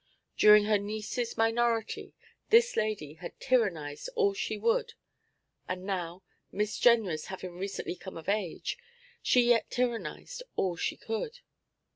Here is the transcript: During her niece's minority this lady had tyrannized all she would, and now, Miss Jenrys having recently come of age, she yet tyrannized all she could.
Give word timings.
During 0.35 0.63
her 0.63 0.79
niece's 0.79 1.37
minority 1.37 2.15
this 2.49 2.75
lady 2.75 3.13
had 3.13 3.39
tyrannized 3.39 4.09
all 4.15 4.33
she 4.33 4.57
would, 4.57 4.93
and 5.69 5.83
now, 5.85 6.23
Miss 6.51 6.79
Jenrys 6.79 7.25
having 7.25 7.55
recently 7.55 7.97
come 7.97 8.17
of 8.17 8.27
age, 8.27 8.79
she 9.21 9.41
yet 9.49 9.69
tyrannized 9.69 10.41
all 10.55 10.75
she 10.75 10.97
could. 10.97 11.41